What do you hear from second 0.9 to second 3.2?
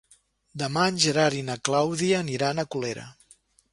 en Gerard i na Clàudia aniran a Colera.